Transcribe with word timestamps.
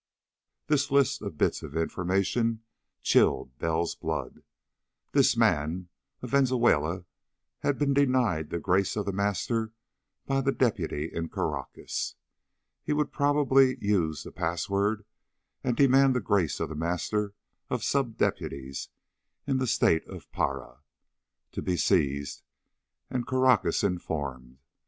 This 0.65 0.89
list 0.89 1.21
of 1.21 1.37
bits 1.37 1.61
of 1.61 1.77
information 1.77 2.63
chilled 3.03 3.55
Bell's 3.59 3.93
blood. 3.93 4.41
This 5.11 5.37
man, 5.37 5.89
of 6.23 6.31
Venezuela, 6.31 7.05
had 7.59 7.77
been 7.77 7.93
denied 7.93 8.49
the 8.49 8.57
grace 8.57 8.95
of 8.95 9.05
The 9.05 9.11
Master 9.11 9.73
by 10.25 10.41
the 10.41 10.51
deputy 10.51 11.07
in 11.13 11.29
Caracas. 11.29 12.15
He 12.81 12.93
would 12.93 13.11
probably 13.11 13.77
use 13.79 14.23
the 14.23 14.31
passwords 14.31 15.03
and 15.63 15.77
demand 15.77 16.15
the 16.15 16.19
grace 16.19 16.59
of 16.59 16.69
The 16.69 16.75
Master 16.75 17.35
of 17.69 17.83
sub 17.83 18.17
deputies 18.17 18.89
in 19.45 19.57
the 19.57 19.67
State 19.67 20.07
of 20.07 20.31
Pará. 20.31 20.79
To 21.51 21.61
be 21.61 21.77
seized 21.77 22.41
and 23.11 23.27
Caracas 23.27 23.83
informed. 23.83 24.57